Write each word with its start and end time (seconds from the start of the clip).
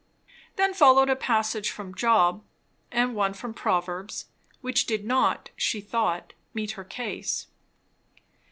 Then 0.55 0.73
followed 0.73 1.11
a 1.11 1.15
passage 1.15 1.69
from 1.69 1.93
Job 1.93 2.43
and 2.91 3.13
one 3.13 3.33
from 3.35 3.53
Proverbs, 3.53 4.29
which 4.61 4.87
did 4.87 5.05
not, 5.05 5.51
she 5.55 5.79
thought, 5.79 6.33
meet 6.55 6.71
her 6.71 6.83
case. 6.83 7.45